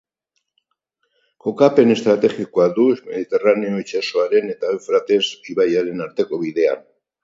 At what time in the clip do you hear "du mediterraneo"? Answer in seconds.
2.79-3.85